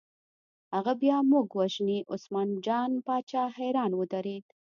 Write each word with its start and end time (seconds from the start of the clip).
هغه 0.73 0.93
بیا 1.01 1.17
موږ 1.31 1.47
وژني، 1.59 1.99
عثمان 2.13 2.49
جان 2.65 2.91
باچا 3.05 3.43
حیران 3.57 3.91
ودرېد. 3.95 4.45